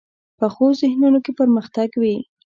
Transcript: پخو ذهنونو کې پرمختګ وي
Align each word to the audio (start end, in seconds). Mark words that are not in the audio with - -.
پخو 0.39 0.65
ذهنونو 0.81 1.19
کې 1.25 1.31
پرمختګ 1.39 1.89
وي 2.01 2.17